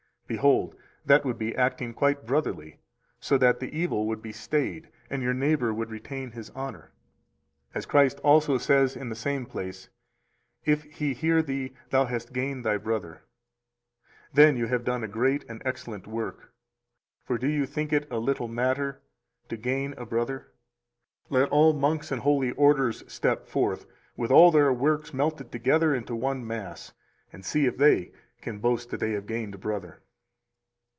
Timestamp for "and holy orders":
22.09-23.03